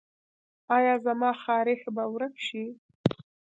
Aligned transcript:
ایا 0.77 0.93
زما 1.05 1.31
خارښ 1.41 1.81
به 1.95 2.03
ورک 2.13 2.35
شي؟ 2.47 2.63